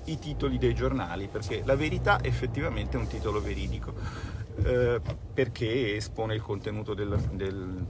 i 0.04 0.20
titoli 0.20 0.58
dei 0.58 0.72
giornali, 0.72 1.26
perché 1.26 1.62
la 1.64 1.74
verità 1.74 2.22
effettivamente 2.22 2.96
è 2.96 3.00
un 3.00 3.08
titolo 3.08 3.40
veridico, 3.40 3.92
eh, 4.62 5.00
perché 5.34 5.96
espone 5.96 6.34
il 6.34 6.42
contenuto 6.42 6.94
del, 6.94 7.18
del 7.32 7.84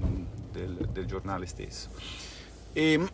del, 0.51 0.89
del 0.91 1.07
giornale 1.07 1.47
stesso. 1.47 1.89
E, 2.73 3.01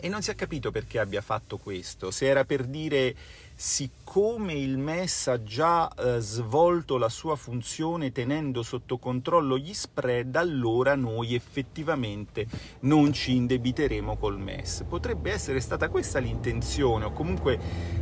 e 0.00 0.08
non 0.08 0.22
si 0.22 0.30
è 0.30 0.34
capito 0.34 0.70
perché 0.70 0.98
abbia 0.98 1.22
fatto 1.22 1.58
questo, 1.58 2.10
se 2.10 2.26
era 2.26 2.44
per 2.44 2.64
dire 2.64 3.14
siccome 3.56 4.54
il 4.54 4.78
MES 4.78 5.28
ha 5.28 5.42
già 5.42 5.88
eh, 5.88 6.18
svolto 6.18 6.98
la 6.98 7.08
sua 7.08 7.36
funzione 7.36 8.10
tenendo 8.10 8.64
sotto 8.64 8.98
controllo 8.98 9.56
gli 9.56 9.72
spread, 9.72 10.34
allora 10.34 10.96
noi 10.96 11.34
effettivamente 11.34 12.46
non 12.80 13.12
ci 13.12 13.36
indebiteremo 13.36 14.16
col 14.16 14.40
MES. 14.40 14.84
Potrebbe 14.88 15.30
essere 15.30 15.60
stata 15.60 15.88
questa 15.88 16.18
l'intenzione 16.18 17.04
o 17.04 17.12
comunque 17.12 17.58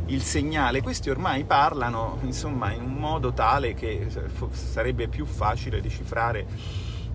il 0.07 0.23
segnale. 0.23 0.81
Questi 0.81 1.09
ormai 1.09 1.43
parlano 1.43 2.19
insomma 2.23 2.71
in 2.71 2.81
un 2.81 2.95
modo 2.95 3.31
tale 3.31 3.75
che 3.75 4.07
eh, 4.07 4.29
sarebbe 4.51 5.07
più 5.07 5.25
facile 5.25 5.81
decifrare 5.81 6.47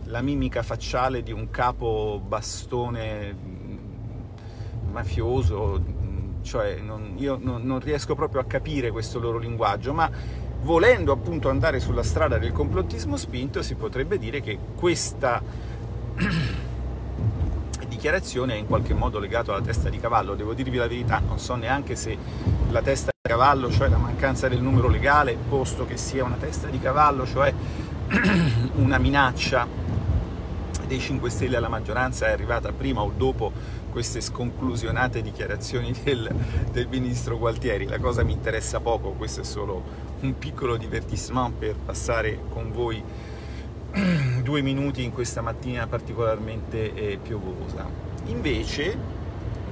la 0.08 0.22
mimica 0.22 0.62
facciale 0.62 1.22
di 1.22 1.32
un 1.32 1.50
capo 1.50 2.20
bastone 2.24 3.32
mm, 3.32 3.76
mafioso, 4.90 5.80
mm, 5.80 6.42
cioè 6.42 6.76
non, 6.76 7.14
io 7.16 7.38
non, 7.40 7.62
non 7.62 7.78
riesco 7.78 8.14
proprio 8.14 8.40
a 8.40 8.44
capire 8.44 8.90
questo 8.90 9.18
loro 9.18 9.38
linguaggio, 9.38 9.92
ma 9.92 10.10
volendo 10.62 11.12
appunto 11.12 11.50
andare 11.50 11.78
sulla 11.78 12.02
strada 12.02 12.38
del 12.38 12.52
complottismo 12.52 13.16
spinto 13.16 13.62
si 13.62 13.74
potrebbe 13.74 14.18
dire 14.18 14.40
che 14.40 14.58
questa 14.76 15.42
dichiarazione 17.86 18.54
è 18.54 18.56
in 18.56 18.66
qualche 18.66 18.94
modo 18.94 19.18
legata 19.18 19.52
alla 19.52 19.62
testa 19.62 19.90
di 19.90 20.00
cavallo. 20.00 20.34
Devo 20.34 20.54
dirvi 20.54 20.78
la 20.78 20.88
verità, 20.88 21.20
non 21.26 21.38
so 21.38 21.54
neanche 21.54 21.96
se 21.96 22.16
la 22.70 22.80
testa 22.80 23.10
di 23.14 23.28
cavallo, 23.28 23.70
cioè 23.70 23.88
la 23.88 23.98
mancanza 23.98 24.48
del 24.48 24.62
numero 24.62 24.88
legale, 24.88 25.36
posto 25.48 25.84
che 25.84 25.98
sia 25.98 26.24
una 26.24 26.36
testa 26.36 26.68
di 26.68 26.80
cavallo, 26.80 27.26
cioè 27.26 27.52
una 28.76 28.96
minaccia 28.96 29.87
dei 30.88 30.98
5 30.98 31.28
Stelle 31.28 31.56
alla 31.56 31.68
maggioranza 31.68 32.26
è 32.26 32.30
arrivata 32.32 32.72
prima 32.72 33.02
o 33.02 33.12
dopo 33.14 33.52
queste 33.90 34.22
sconclusionate 34.22 35.20
dichiarazioni 35.20 35.94
del, 36.02 36.34
del 36.72 36.88
ministro 36.88 37.38
Gualtieri. 37.38 37.86
La 37.86 37.98
cosa 37.98 38.24
mi 38.24 38.32
interessa 38.32 38.80
poco, 38.80 39.10
questo 39.10 39.42
è 39.42 39.44
solo 39.44 40.06
un 40.20 40.36
piccolo 40.38 40.76
divertissement 40.76 41.54
per 41.54 41.76
passare 41.76 42.40
con 42.48 42.72
voi 42.72 43.00
due 44.42 44.62
minuti 44.62 45.04
in 45.04 45.12
questa 45.12 45.42
mattina 45.42 45.86
particolarmente 45.86 46.94
eh, 46.94 47.18
piovosa. 47.18 47.86
Invece, 48.24 48.96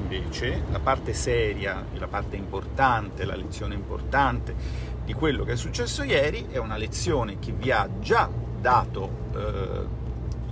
invece, 0.03 0.65
la 0.71 0.81
parte 0.81 1.15
seria, 1.15 1.83
la 1.95 2.09
parte 2.09 2.37
importante, 2.37 3.25
la 3.25 3.37
lezione 3.37 3.75
importante 3.75 4.55
di 5.03 5.15
quello 5.15 5.45
che 5.45 5.53
è 5.53 5.57
successo 5.57 6.03
ieri 6.03 6.47
è 6.51 6.59
una 6.59 6.77
lezione 6.77 7.39
che 7.39 7.53
vi 7.53 7.71
ha 7.71 7.89
già 8.01 8.29
dato 8.61 9.11
eh, 9.35 10.05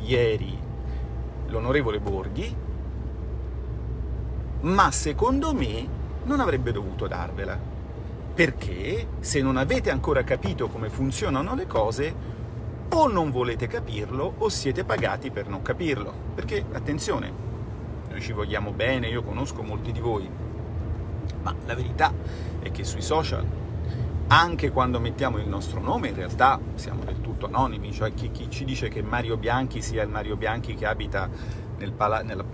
ieri 0.05 0.59
l'onorevole 1.47 2.01
Borghi, 2.01 2.57
ma 4.61 4.91
secondo 4.91 5.55
me 5.55 5.87
non 6.25 6.41
avrebbe 6.41 6.73
dovuto 6.73 7.07
darvela, 7.07 7.59
perché 8.35 9.07
se 9.21 9.41
non 9.41 9.57
avete 9.57 9.91
ancora 9.91 10.25
capito 10.25 10.69
come 10.69 10.89
funzionano 10.89 11.55
le 11.55 11.67
cose, 11.67 12.33
o 12.91 13.09
non 13.09 13.31
volete 13.31 13.67
capirlo 13.67 14.35
o 14.39 14.49
siete 14.49 14.85
pagati 14.85 15.31
per 15.31 15.49
non 15.49 15.63
capirlo. 15.63 16.13
Perché, 16.35 16.65
attenzione, 16.73 17.33
noi 18.09 18.21
ci 18.21 18.33
vogliamo 18.33 18.71
bene, 18.71 19.09
io 19.09 19.23
conosco 19.23 19.63
molti 19.63 19.91
di 19.91 20.01
voi, 20.01 20.29
ma 21.43 21.55
la 21.67 21.75
verità 21.75 22.13
è 22.61 22.71
che 22.71 22.85
sui 22.85 23.03
social 23.03 23.64
anche 24.29 24.71
quando 24.71 25.01
mettiamo 25.01 25.39
il 25.39 25.47
nostro 25.47 25.81
nome, 25.81 26.09
in 26.09 26.15
realtà 26.15 26.59
siamo 26.75 27.05
del 27.05 27.21
tutto 27.21 27.47
anonimi, 27.47 27.93
cioè 27.93 28.15
chi, 28.15 28.31
chi 28.31 28.49
ci 28.51 28.65
dice 28.65 28.89
che 28.89 29.03
Mario 29.03 29.37
Bianchi 29.37 29.83
sia 29.83 30.03
il 30.03 30.09
Mario 30.09 30.37
Bianchi 30.37 30.75
che 30.75 30.87
abita 30.87 31.29
nel, 31.79 31.93
pala- 31.93 32.23
nel 32.23 32.45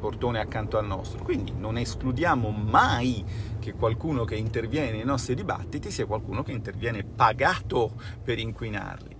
portone 0.00 0.40
accanto 0.40 0.78
al 0.78 0.86
nostro. 0.86 1.22
Quindi 1.22 1.52
non 1.56 1.76
escludiamo 1.76 2.50
mai 2.50 3.24
che 3.58 3.74
qualcuno 3.74 4.24
che 4.24 4.34
interviene 4.34 4.90
nei 4.90 5.04
nostri 5.04 5.34
dibattiti 5.34 5.90
sia 5.90 6.06
qualcuno 6.06 6.42
che 6.42 6.52
interviene 6.52 7.04
pagato 7.04 7.92
per 8.24 8.38
inquinarli. 8.38 9.18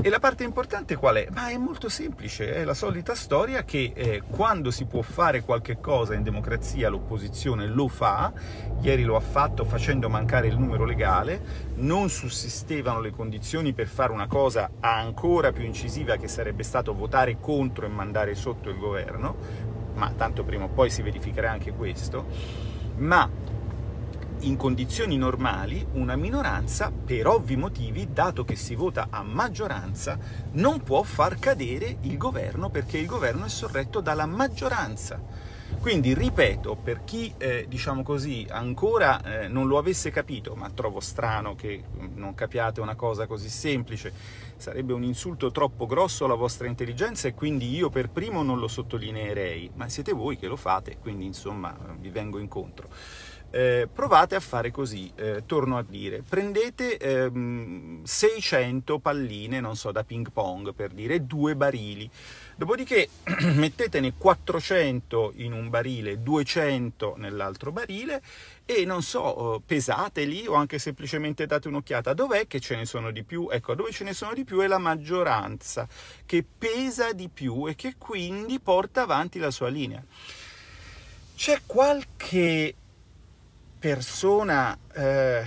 E 0.00 0.10
la 0.10 0.18
parte 0.18 0.44
importante 0.44 0.96
qual 0.96 1.16
è? 1.16 1.28
Ma 1.30 1.48
è 1.48 1.56
molto 1.56 1.88
semplice, 1.88 2.54
è 2.54 2.64
la 2.64 2.74
solita 2.74 3.14
storia 3.14 3.64
che 3.64 3.92
eh, 3.94 4.22
quando 4.28 4.70
si 4.70 4.84
può 4.84 5.00
fare 5.02 5.42
qualche 5.42 5.80
cosa 5.80 6.14
in 6.14 6.22
democrazia 6.22 6.88
l'opposizione 6.88 7.66
lo 7.66 7.88
fa, 7.88 8.32
ieri 8.80 9.02
lo 9.02 9.16
ha 9.16 9.20
fatto 9.20 9.64
facendo 9.64 10.10
mancare 10.10 10.48
il 10.48 10.58
numero 10.58 10.84
legale, 10.84 11.72
non 11.76 12.10
sussistevano 12.10 13.00
le 13.00 13.12
condizioni 13.12 13.72
per 13.72 13.86
fare 13.86 14.12
una 14.12 14.26
cosa 14.26 14.72
ancora 14.80 15.52
più 15.52 15.64
incisiva 15.64 16.16
che 16.16 16.28
sarebbe 16.28 16.64
stato 16.64 16.92
votare 16.92 17.38
contro 17.40 17.86
e 17.86 17.88
mandare 17.88 18.34
sotto 18.34 18.68
il 18.68 18.78
governo, 18.78 19.36
ma 19.94 20.12
tanto 20.14 20.44
prima 20.44 20.64
o 20.64 20.68
poi 20.68 20.90
si 20.90 21.02
verificherà 21.02 21.50
anche 21.50 21.72
questo, 21.72 22.26
ma 22.96 23.28
in 24.46 24.56
condizioni 24.56 25.16
normali 25.16 25.86
una 25.92 26.16
minoranza, 26.16 26.90
per 26.90 27.26
ovvi 27.26 27.56
motivi, 27.56 28.12
dato 28.12 28.44
che 28.44 28.56
si 28.56 28.74
vota 28.74 29.08
a 29.10 29.22
maggioranza, 29.22 30.18
non 30.52 30.82
può 30.82 31.02
far 31.02 31.38
cadere 31.38 31.98
il 32.02 32.16
governo 32.16 32.68
perché 32.68 32.98
il 32.98 33.06
governo 33.06 33.46
è 33.46 33.48
sorretto 33.48 34.00
dalla 34.00 34.26
maggioranza. 34.26 35.20
Quindi, 35.80 36.14
ripeto, 36.14 36.76
per 36.76 37.04
chi, 37.04 37.32
eh, 37.36 37.66
diciamo 37.68 38.02
così, 38.02 38.46
ancora 38.48 39.42
eh, 39.42 39.48
non 39.48 39.66
lo 39.66 39.76
avesse 39.76 40.10
capito, 40.10 40.54
ma 40.54 40.70
trovo 40.70 41.00
strano 41.00 41.54
che 41.54 41.82
mm, 41.82 42.16
non 42.16 42.34
capiate 42.34 42.80
una 42.80 42.94
cosa 42.94 43.26
così 43.26 43.48
semplice, 43.48 44.12
sarebbe 44.56 44.92
un 44.92 45.02
insulto 45.02 45.50
troppo 45.50 45.86
grosso 45.86 46.24
alla 46.24 46.34
vostra 46.34 46.68
intelligenza 46.68 47.28
e 47.28 47.34
quindi 47.34 47.74
io 47.74 47.90
per 47.90 48.08
primo 48.08 48.42
non 48.42 48.58
lo 48.58 48.68
sottolineerei, 48.68 49.72
ma 49.74 49.88
siete 49.88 50.12
voi 50.12 50.38
che 50.38 50.46
lo 50.46 50.56
fate, 50.56 50.96
quindi 50.98 51.26
insomma 51.26 51.76
vi 51.98 52.08
vengo 52.08 52.38
incontro 52.38 52.88
eh, 53.54 53.88
provate 53.92 54.34
a 54.34 54.40
fare 54.40 54.72
così, 54.72 55.12
eh, 55.14 55.44
torno 55.46 55.78
a 55.78 55.84
dire, 55.88 56.24
prendete 56.28 56.96
ehm, 56.96 58.02
600 58.02 58.98
palline, 58.98 59.60
non 59.60 59.76
so, 59.76 59.92
da 59.92 60.02
ping 60.02 60.32
pong 60.32 60.74
per 60.74 60.90
dire, 60.90 61.24
due 61.24 61.54
barili, 61.54 62.10
dopodiché 62.56 63.08
mettetene 63.54 64.14
400 64.18 65.34
in 65.36 65.52
un 65.52 65.68
barile, 65.68 66.20
200 66.20 67.14
nell'altro 67.16 67.70
barile 67.70 68.20
e 68.64 68.84
non 68.84 69.02
so, 69.02 69.62
pesateli 69.64 70.48
o 70.48 70.54
anche 70.54 70.80
semplicemente 70.80 71.46
date 71.46 71.68
un'occhiata, 71.68 72.12
dov'è 72.12 72.48
che 72.48 72.58
ce 72.58 72.74
ne 72.74 72.86
sono 72.86 73.12
di 73.12 73.22
più? 73.22 73.50
Ecco, 73.52 73.76
dove 73.76 73.92
ce 73.92 74.02
ne 74.02 74.14
sono 74.14 74.34
di 74.34 74.42
più 74.42 74.58
è 74.62 74.66
la 74.66 74.78
maggioranza, 74.78 75.86
che 76.26 76.44
pesa 76.58 77.12
di 77.12 77.28
più 77.28 77.68
e 77.68 77.76
che 77.76 77.94
quindi 77.98 78.58
porta 78.58 79.02
avanti 79.02 79.38
la 79.38 79.52
sua 79.52 79.68
linea. 79.68 80.02
C'è 81.36 81.60
qualche 81.66 82.74
persona 83.84 84.78
eh, 84.94 85.44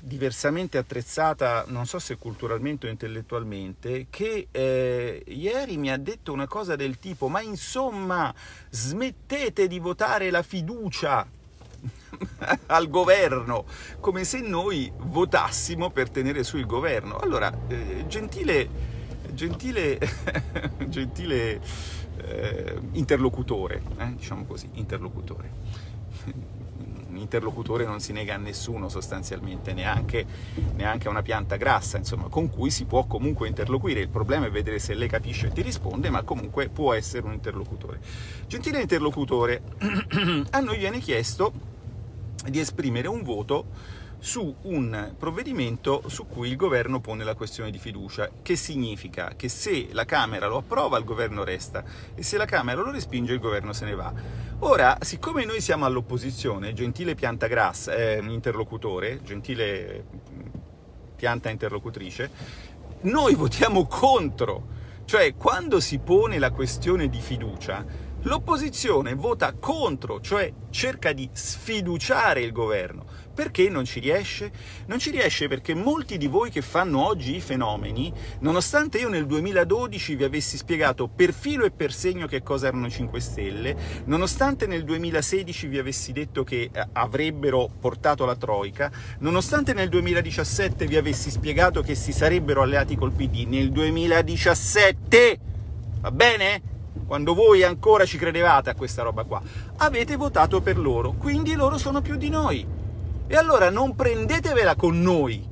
diversamente 0.00 0.78
attrezzata, 0.78 1.66
non 1.68 1.84
so 1.84 1.98
se 1.98 2.16
culturalmente 2.16 2.86
o 2.86 2.90
intellettualmente, 2.90 4.06
che 4.08 4.48
eh, 4.50 5.22
ieri 5.26 5.76
mi 5.76 5.90
ha 5.90 5.98
detto 5.98 6.32
una 6.32 6.46
cosa 6.46 6.76
del 6.76 6.98
tipo, 6.98 7.28
ma 7.28 7.42
insomma 7.42 8.34
smettete 8.70 9.68
di 9.68 9.78
votare 9.80 10.30
la 10.30 10.42
fiducia 10.42 11.26
al 12.68 12.88
governo, 12.88 13.66
come 14.00 14.24
se 14.24 14.40
noi 14.40 14.90
votassimo 14.96 15.90
per 15.90 16.08
tenere 16.08 16.42
su 16.42 16.56
il 16.56 16.64
governo. 16.64 17.18
Allora, 17.18 17.52
eh, 17.68 18.06
gentile, 18.08 18.66
gentile, 19.32 19.98
gentile 20.88 21.60
eh, 22.16 22.80
interlocutore, 22.92 23.82
eh, 23.98 24.14
diciamo 24.14 24.46
così, 24.46 24.70
interlocutore 24.72 26.63
interlocutore 27.24 27.84
non 27.84 28.00
si 28.00 28.12
nega 28.12 28.34
a 28.34 28.38
nessuno 28.38 28.88
sostanzialmente, 28.88 29.72
neanche, 29.72 30.24
neanche 30.74 31.08
a 31.08 31.10
una 31.10 31.22
pianta 31.22 31.56
grassa, 31.56 31.96
insomma, 31.96 32.28
con 32.28 32.48
cui 32.48 32.70
si 32.70 32.84
può 32.84 33.06
comunque 33.06 33.48
interloquire. 33.48 34.00
Il 34.00 34.08
problema 34.08 34.46
è 34.46 34.50
vedere 34.50 34.78
se 34.78 34.94
lei 34.94 35.08
capisce 35.08 35.48
e 35.48 35.52
ti 35.52 35.62
risponde, 35.62 36.10
ma 36.10 36.22
comunque 36.22 36.68
può 36.68 36.92
essere 36.92 37.26
un 37.26 37.32
interlocutore. 37.32 38.00
Gentile 38.46 38.80
interlocutore, 38.80 39.62
a 40.50 40.60
noi 40.60 40.78
viene 40.78 41.00
chiesto 41.00 41.52
di 42.48 42.60
esprimere 42.60 43.08
un 43.08 43.22
voto 43.22 43.66
su 44.24 44.56
un 44.62 45.16
provvedimento 45.18 46.04
su 46.06 46.26
cui 46.26 46.48
il 46.48 46.56
governo 46.56 46.98
pone 46.98 47.24
la 47.24 47.34
questione 47.34 47.70
di 47.70 47.76
fiducia, 47.78 48.30
che 48.40 48.56
significa 48.56 49.34
che 49.36 49.50
se 49.50 49.88
la 49.92 50.06
Camera 50.06 50.46
lo 50.46 50.56
approva 50.56 50.96
il 50.96 51.04
governo 51.04 51.44
resta 51.44 51.84
e 52.14 52.22
se 52.22 52.38
la 52.38 52.46
Camera 52.46 52.80
lo 52.80 52.90
respinge 52.90 53.34
il 53.34 53.38
governo 53.38 53.74
se 53.74 53.84
ne 53.84 53.94
va. 53.94 54.10
Ora, 54.60 54.96
siccome 55.02 55.44
noi 55.44 55.60
siamo 55.60 55.84
all'opposizione, 55.84 56.72
gentile 56.72 57.14
pianta 57.14 57.48
grassa, 57.48 57.94
eh, 57.94 58.22
interlocutore, 58.26 59.20
gentile 59.22 60.06
pianta 61.16 61.50
interlocutrice, 61.50 62.30
noi 63.02 63.34
votiamo 63.34 63.86
contro, 63.86 64.68
cioè 65.04 65.34
quando 65.34 65.80
si 65.80 65.98
pone 65.98 66.38
la 66.38 66.50
questione 66.50 67.10
di 67.10 67.20
fiducia, 67.20 67.84
l'opposizione 68.22 69.12
vota 69.14 69.52
contro, 69.52 70.18
cioè 70.22 70.50
cerca 70.70 71.12
di 71.12 71.28
sfiduciare 71.30 72.40
il 72.40 72.52
governo. 72.52 73.04
Perché 73.34 73.68
non 73.68 73.84
ci 73.84 73.98
riesce? 73.98 74.52
Non 74.86 75.00
ci 75.00 75.10
riesce 75.10 75.48
perché 75.48 75.74
molti 75.74 76.18
di 76.18 76.28
voi 76.28 76.50
che 76.50 76.62
fanno 76.62 77.04
oggi 77.04 77.34
i 77.34 77.40
fenomeni, 77.40 78.12
nonostante 78.40 78.98
io 78.98 79.08
nel 79.08 79.26
2012 79.26 80.14
vi 80.14 80.22
avessi 80.22 80.56
spiegato 80.56 81.08
per 81.08 81.32
filo 81.32 81.64
e 81.64 81.72
per 81.72 81.92
segno 81.92 82.28
che 82.28 82.44
cosa 82.44 82.68
erano 82.68 82.86
i 82.86 82.92
5 82.92 83.18
Stelle, 83.18 83.76
nonostante 84.04 84.68
nel 84.68 84.84
2016 84.84 85.66
vi 85.66 85.78
avessi 85.78 86.12
detto 86.12 86.44
che 86.44 86.70
eh, 86.72 86.86
avrebbero 86.92 87.68
portato 87.80 88.24
la 88.24 88.36
Troica, 88.36 88.92
nonostante 89.18 89.72
nel 89.72 89.88
2017 89.88 90.86
vi 90.86 90.96
avessi 90.96 91.28
spiegato 91.30 91.82
che 91.82 91.96
si 91.96 92.12
sarebbero 92.12 92.62
alleati 92.62 92.94
col 92.94 93.10
PD, 93.10 93.46
nel 93.48 93.72
2017, 93.72 95.38
va 96.00 96.10
bene? 96.12 96.62
Quando 97.04 97.34
voi 97.34 97.64
ancora 97.64 98.04
ci 98.04 98.16
credevate 98.16 98.70
a 98.70 98.74
questa 98.74 99.02
roba 99.02 99.24
qua, 99.24 99.42
avete 99.78 100.14
votato 100.14 100.60
per 100.60 100.78
loro, 100.78 101.14
quindi 101.18 101.54
loro 101.54 101.78
sono 101.78 102.00
più 102.00 102.14
di 102.14 102.28
noi. 102.28 102.73
E 103.26 103.36
allora 103.36 103.70
non 103.70 103.96
prendetevela 103.96 104.74
con 104.76 105.00
noi, 105.00 105.48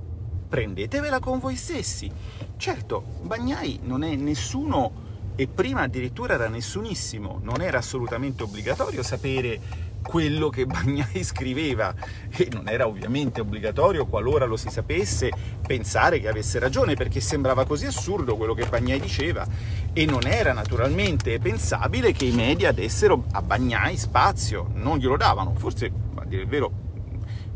prendetevela 0.47 1.21
con 1.21 1.39
voi 1.39 1.57
stessi. 1.57 2.11
Certo, 2.59 3.03
Bagnai 3.23 3.81
non 3.85 4.05
è 4.05 4.15
nessuno 4.15 4.93
e 5.35 5.49
prima 5.49 5.81
addirittura 5.81 6.35
era 6.35 6.49
nessunissimo, 6.49 7.41
non 7.43 7.63
era 7.63 7.79
assolutamente 7.79 8.43
obbligatorio 8.43 9.03
sapere 9.03 9.59
quello 10.03 10.51
che 10.51 10.67
Bagnai 10.67 11.25
scriveva. 11.25 11.95
E 12.29 12.51
non 12.53 12.69
era 12.69 12.87
ovviamente 12.87 13.41
obbligatorio, 13.41 14.05
qualora 14.05 14.45
lo 14.45 14.59
si 14.59 14.69
sapesse, 14.69 15.31
pensare 15.67 16.21
che 16.21 16.29
avesse 16.29 16.59
ragione 16.59 16.95
perché 16.95 17.21
sembrava 17.21 17.65
così 17.65 17.87
assurdo 17.87 18.37
quello 18.37 18.53
che 18.53 18.67
Bagnai 18.67 19.01
diceva. 19.01 19.47
E 19.95 20.05
non 20.05 20.27
era 20.27 20.53
naturalmente 20.53 21.39
pensabile 21.39 22.13
che 22.13 22.27
i 22.27 22.33
media 22.33 22.71
dessero 22.71 23.25
a 23.33 23.41
Bagnai 23.41 23.97
spazio, 23.97 24.69
non 24.75 24.99
glielo 24.99 25.17
davano, 25.17 25.55
forse 25.57 25.91
a 26.17 26.25
dire 26.27 26.43
il 26.43 26.49
vero 26.49 26.82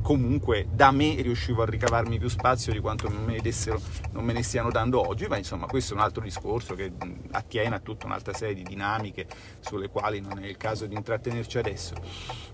comunque 0.06 0.68
da 0.70 0.92
me 0.92 1.20
riuscivo 1.20 1.62
a 1.62 1.66
ricavarmi 1.66 2.20
più 2.20 2.28
spazio 2.28 2.72
di 2.72 2.78
quanto 2.78 3.08
non 3.08 3.24
me 3.24 3.32
ne, 3.32 3.40
dessero, 3.40 3.80
non 4.12 4.22
me 4.22 4.32
ne 4.32 4.44
stiano 4.44 4.70
dando 4.70 5.04
oggi, 5.04 5.26
ma 5.26 5.36
insomma 5.36 5.66
questo 5.66 5.94
è 5.94 5.96
un 5.96 6.02
altro 6.04 6.22
discorso 6.22 6.76
che 6.76 6.92
attiene 7.32 7.74
a 7.74 7.80
tutta 7.80 8.06
un'altra 8.06 8.32
serie 8.32 8.54
di 8.54 8.62
dinamiche 8.62 9.26
sulle 9.58 9.88
quali 9.88 10.20
non 10.20 10.38
è 10.38 10.46
il 10.46 10.56
caso 10.56 10.86
di 10.86 10.94
intrattenerci 10.94 11.58
adesso. 11.58 11.94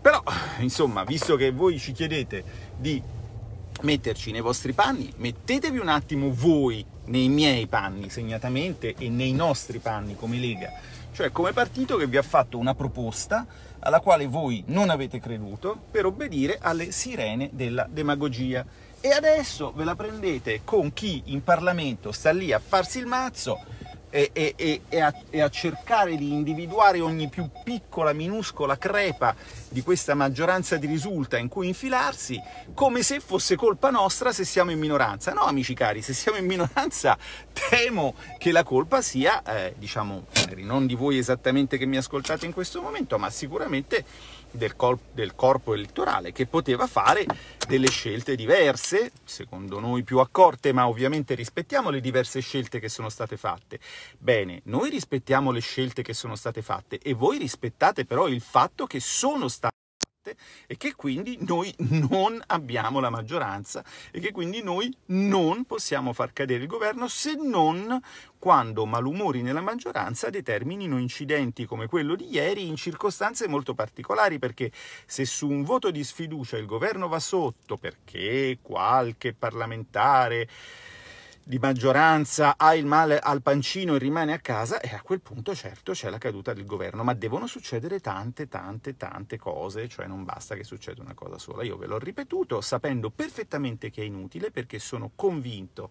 Però, 0.00 0.22
insomma, 0.60 1.04
visto 1.04 1.36
che 1.36 1.50
voi 1.50 1.78
ci 1.78 1.92
chiedete 1.92 2.42
di 2.78 3.02
metterci 3.82 4.30
nei 4.30 4.40
vostri 4.40 4.72
panni, 4.72 5.12
mettetevi 5.16 5.78
un 5.78 5.88
attimo 5.88 6.30
voi 6.32 6.84
nei 7.06 7.28
miei 7.28 7.66
panni 7.66 8.10
segnatamente 8.10 8.94
e 8.96 9.08
nei 9.08 9.32
nostri 9.32 9.78
panni 9.78 10.16
come 10.16 10.38
Lega, 10.38 10.72
cioè 11.12 11.30
come 11.30 11.52
partito 11.52 11.96
che 11.96 12.06
vi 12.06 12.16
ha 12.16 12.22
fatto 12.22 12.58
una 12.58 12.74
proposta 12.74 13.46
alla 13.80 14.00
quale 14.00 14.26
voi 14.26 14.62
non 14.68 14.90
avete 14.90 15.20
creduto 15.20 15.76
per 15.90 16.06
obbedire 16.06 16.58
alle 16.60 16.92
sirene 16.92 17.50
della 17.52 17.86
demagogia. 17.90 18.64
E 19.00 19.10
adesso 19.10 19.72
ve 19.74 19.82
la 19.82 19.96
prendete 19.96 20.60
con 20.62 20.92
chi 20.92 21.22
in 21.26 21.42
Parlamento 21.42 22.12
sta 22.12 22.30
lì 22.30 22.52
a 22.52 22.60
farsi 22.64 22.98
il 22.98 23.06
mazzo 23.06 23.58
e, 24.12 24.30
e, 24.32 24.54
e, 24.88 25.00
a, 25.00 25.12
e, 25.30 25.40
a, 25.40 25.48
cercare 25.48 26.16
di 26.16 26.32
individuare 26.32 27.00
ogni 27.00 27.28
più 27.28 27.48
piccola, 27.64 28.12
minuscola 28.12 28.76
crepa 28.76 29.34
di 29.72 29.82
questa 29.82 30.14
maggioranza 30.14 30.76
di 30.76 30.86
risulta 30.86 31.38
in 31.38 31.48
cui 31.48 31.66
infilarsi, 31.66 32.40
come 32.74 33.02
se 33.02 33.20
fosse 33.20 33.56
colpa 33.56 33.88
nostra 33.90 34.30
se 34.30 34.44
siamo 34.44 34.70
in 34.70 34.78
minoranza. 34.78 35.32
No, 35.32 35.40
amici 35.40 35.72
cari, 35.74 36.02
se 36.02 36.12
siamo 36.12 36.38
in 36.38 36.46
minoranza 36.46 37.16
temo 37.70 38.14
che 38.38 38.52
la 38.52 38.62
colpa 38.62 39.00
sia, 39.00 39.42
eh, 39.42 39.74
diciamo, 39.78 40.26
non 40.56 40.86
di 40.86 40.94
voi 40.94 41.16
esattamente 41.16 41.78
che 41.78 41.86
mi 41.86 41.96
ascoltate 41.96 42.44
in 42.44 42.52
questo 42.52 42.82
momento, 42.82 43.18
ma 43.18 43.30
sicuramente 43.30 44.04
del, 44.50 44.76
col- 44.76 44.98
del, 45.12 45.34
corpo 45.34 45.72
elettorale 45.72 46.30
che 46.30 46.44
poteva 46.44 46.86
fare 46.86 47.24
delle 47.66 47.88
scelte 47.88 48.36
diverse, 48.36 49.12
secondo 49.24 49.80
noi 49.80 50.02
più 50.02 50.18
accorte, 50.18 50.74
ma 50.74 50.86
ovviamente 50.86 51.34
rispettiamo 51.34 51.88
le 51.88 52.00
diverse 52.00 52.40
scelte 52.40 52.78
che 52.78 52.90
sono 52.90 53.08
state 53.08 53.38
fatte. 53.38 53.80
Bene, 54.18 54.60
noi 54.64 54.90
rispettiamo 54.90 55.50
le 55.50 55.60
scelte 55.60 56.02
che 56.02 56.12
sono 56.12 56.36
state 56.36 56.60
fatte 56.60 56.98
e 56.98 57.14
voi 57.14 57.38
rispettate 57.38 58.04
però 58.04 58.28
il 58.28 58.42
fatto 58.42 58.86
che 58.86 59.00
sono 59.00 59.48
state 59.48 59.61
e 60.66 60.76
che 60.76 60.94
quindi 60.94 61.36
noi 61.40 61.74
non 61.78 62.40
abbiamo 62.46 63.00
la 63.00 63.10
maggioranza 63.10 63.84
e 64.12 64.20
che 64.20 64.30
quindi 64.30 64.62
noi 64.62 64.94
non 65.06 65.64
possiamo 65.64 66.12
far 66.12 66.32
cadere 66.32 66.62
il 66.62 66.68
governo 66.68 67.08
se 67.08 67.34
non 67.34 68.00
quando 68.38 68.86
malumori 68.86 69.42
nella 69.42 69.60
maggioranza 69.60 70.30
determinino 70.30 70.98
incidenti 70.98 71.64
come 71.64 71.88
quello 71.88 72.14
di 72.14 72.30
ieri 72.30 72.66
in 72.68 72.76
circostanze 72.76 73.48
molto 73.48 73.74
particolari 73.74 74.38
perché 74.38 74.70
se 75.06 75.24
su 75.24 75.48
un 75.48 75.64
voto 75.64 75.90
di 75.90 76.04
sfiducia 76.04 76.56
il 76.56 76.66
governo 76.66 77.08
va 77.08 77.18
sotto 77.18 77.76
perché 77.76 78.58
qualche 78.62 79.32
parlamentare 79.32 80.48
di 81.44 81.58
maggioranza 81.58 82.56
ha 82.56 82.74
il 82.74 82.86
male 82.86 83.18
al 83.18 83.42
pancino 83.42 83.94
e 83.94 83.98
rimane 83.98 84.32
a 84.32 84.38
casa, 84.38 84.80
e 84.80 84.94
a 84.94 85.02
quel 85.02 85.20
punto 85.20 85.54
certo 85.54 85.92
c'è 85.92 86.08
la 86.08 86.18
caduta 86.18 86.52
del 86.52 86.64
governo, 86.64 87.02
ma 87.02 87.14
devono 87.14 87.46
succedere 87.46 88.00
tante, 88.00 88.48
tante, 88.48 88.96
tante 88.96 89.38
cose, 89.38 89.88
cioè 89.88 90.06
non 90.06 90.24
basta 90.24 90.54
che 90.54 90.64
succeda 90.64 91.02
una 91.02 91.14
cosa 91.14 91.38
sola. 91.38 91.64
Io 91.64 91.76
ve 91.76 91.86
l'ho 91.86 91.98
ripetuto 91.98 92.60
sapendo 92.60 93.10
perfettamente 93.10 93.90
che 93.90 94.02
è 94.02 94.04
inutile 94.04 94.50
perché 94.50 94.78
sono 94.78 95.10
convinto 95.14 95.90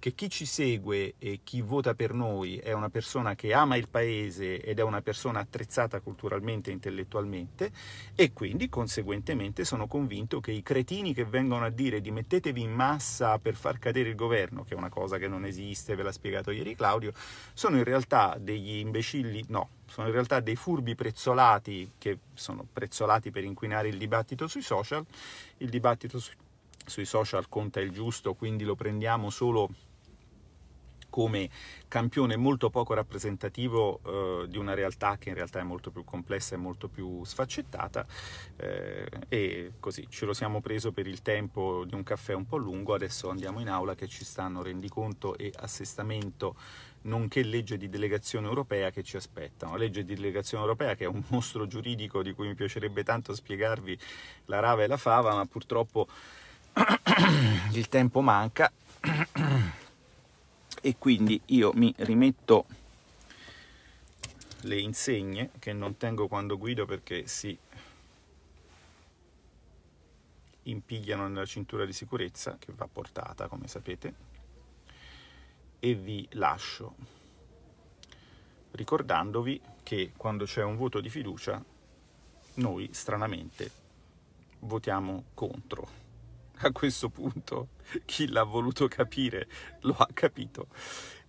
che 0.00 0.14
chi 0.14 0.30
ci 0.30 0.46
segue 0.46 1.14
e 1.18 1.40
chi 1.44 1.60
vota 1.60 1.94
per 1.94 2.14
noi 2.14 2.56
è 2.56 2.72
una 2.72 2.88
persona 2.88 3.34
che 3.34 3.52
ama 3.52 3.76
il 3.76 3.88
paese 3.88 4.60
ed 4.62 4.78
è 4.78 4.82
una 4.82 5.02
persona 5.02 5.40
attrezzata 5.40 6.00
culturalmente 6.00 6.70
e 6.70 6.72
intellettualmente 6.72 7.70
e 8.14 8.32
quindi 8.32 8.70
conseguentemente 8.70 9.64
sono 9.64 9.86
convinto 9.86 10.40
che 10.40 10.52
i 10.52 10.62
cretini 10.62 11.12
che 11.12 11.26
vengono 11.26 11.66
a 11.66 11.68
dire 11.68 12.00
di 12.00 12.10
mettetevi 12.10 12.62
in 12.62 12.72
massa 12.72 13.38
per 13.38 13.54
far 13.54 13.78
cadere 13.78 14.08
il 14.08 14.14
governo, 14.14 14.64
che 14.64 14.74
è 14.74 14.76
una 14.76 14.88
cosa 14.88 15.18
che 15.18 15.28
non 15.28 15.44
esiste, 15.44 15.94
ve 15.94 16.02
l'ha 16.02 16.12
spiegato 16.12 16.50
ieri 16.50 16.74
Claudio, 16.74 17.12
sono 17.52 17.76
in 17.76 17.84
realtà 17.84 18.38
degli 18.40 18.78
imbecilli, 18.78 19.44
no, 19.48 19.68
sono 19.86 20.06
in 20.06 20.14
realtà 20.14 20.40
dei 20.40 20.56
furbi 20.56 20.94
prezzolati 20.94 21.92
che 21.98 22.20
sono 22.32 22.66
prezzolati 22.72 23.30
per 23.30 23.44
inquinare 23.44 23.88
il 23.88 23.98
dibattito 23.98 24.46
sui 24.46 24.62
social, 24.62 25.04
il 25.58 25.68
dibattito 25.68 26.18
su, 26.18 26.32
sui 26.86 27.04
social 27.04 27.50
conta 27.50 27.80
il 27.80 27.90
giusto, 27.90 28.32
quindi 28.32 28.64
lo 28.64 28.74
prendiamo 28.74 29.28
solo 29.28 29.68
come 31.10 31.50
campione 31.88 32.36
molto 32.36 32.70
poco 32.70 32.94
rappresentativo 32.94 34.00
eh, 34.04 34.48
di 34.48 34.56
una 34.56 34.74
realtà 34.74 35.18
che 35.18 35.28
in 35.28 35.34
realtà 35.34 35.58
è 35.60 35.64
molto 35.64 35.90
più 35.90 36.04
complessa 36.04 36.54
e 36.54 36.58
molto 36.58 36.88
più 36.88 37.24
sfaccettata 37.24 38.06
eh, 38.56 39.08
e 39.28 39.72
così 39.78 40.06
ce 40.08 40.24
lo 40.24 40.32
siamo 40.32 40.60
preso 40.60 40.92
per 40.92 41.06
il 41.06 41.20
tempo 41.20 41.84
di 41.84 41.94
un 41.94 42.02
caffè 42.02 42.32
un 42.32 42.46
po' 42.46 42.56
lungo, 42.56 42.94
adesso 42.94 43.28
andiamo 43.28 43.60
in 43.60 43.68
aula 43.68 43.94
che 43.94 44.06
ci 44.06 44.24
stanno 44.24 44.62
rendiconto 44.62 45.36
e 45.36 45.52
assestamento 45.56 46.54
nonché 47.02 47.42
legge 47.42 47.76
di 47.76 47.88
delegazione 47.88 48.46
europea 48.46 48.90
che 48.90 49.02
ci 49.02 49.16
aspettano. 49.16 49.76
Legge 49.76 50.04
di 50.04 50.14
delegazione 50.14 50.62
europea 50.62 50.94
che 50.94 51.04
è 51.04 51.08
un 51.08 51.22
mostro 51.28 51.66
giuridico 51.66 52.22
di 52.22 52.32
cui 52.32 52.48
mi 52.48 52.54
piacerebbe 52.54 53.02
tanto 53.04 53.34
spiegarvi 53.34 53.98
la 54.46 54.60
rava 54.60 54.82
e 54.82 54.86
la 54.86 54.96
fava, 54.96 55.34
ma 55.34 55.46
purtroppo 55.46 56.06
il 57.72 57.88
tempo 57.88 58.20
manca 58.20 58.70
e 60.80 60.96
quindi 60.98 61.40
io 61.46 61.72
mi 61.74 61.92
rimetto 61.98 62.66
le 64.62 64.78
insegne 64.78 65.50
che 65.58 65.72
non 65.72 65.96
tengo 65.96 66.28
quando 66.28 66.58
guido 66.58 66.84
perché 66.86 67.26
si 67.26 67.56
impigliano 70.64 71.28
nella 71.28 71.46
cintura 71.46 71.84
di 71.84 71.92
sicurezza 71.92 72.56
che 72.58 72.72
va 72.74 72.86
portata 72.86 73.48
come 73.48 73.66
sapete 73.66 74.14
e 75.78 75.94
vi 75.94 76.26
lascio 76.32 76.94
ricordandovi 78.72 79.60
che 79.82 80.12
quando 80.16 80.44
c'è 80.44 80.62
un 80.62 80.76
voto 80.76 81.00
di 81.00 81.08
fiducia 81.08 81.62
noi 82.54 82.88
stranamente 82.92 83.70
votiamo 84.60 85.24
contro. 85.34 86.08
A 86.62 86.72
questo 86.72 87.08
punto 87.08 87.68
chi 88.04 88.28
l'ha 88.28 88.42
voluto 88.42 88.86
capire 88.86 89.48
lo 89.80 89.94
ha 89.96 90.08
capito 90.12 90.66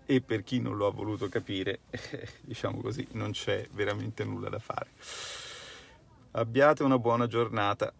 e 0.06 0.20
per 0.20 0.44
chi 0.44 0.60
non 0.60 0.76
lo 0.76 0.88
ha 0.88 0.92
voluto 0.92 1.30
capire, 1.30 1.82
diciamo 2.42 2.82
così, 2.82 3.08
non 3.12 3.32
c'è 3.32 3.66
veramente 3.72 4.26
nulla 4.26 4.50
da 4.50 4.60
fare. 4.60 4.90
Abbiate 6.32 6.84
una 6.84 7.00
buona 7.00 7.28
giornata. 7.28 7.94